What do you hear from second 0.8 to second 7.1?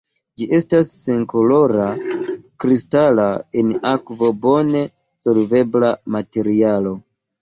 senkolora, kristala, en akvo bone solvebla materialo.